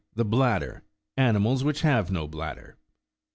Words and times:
THE 0.15 0.25
BLADDER: 0.25 0.81
ANIMALS 1.15 1.63
WHICH 1.63 1.81
HAVE 1.81 2.09
NO 2.09 2.25
BLADBEB. 2.27 2.73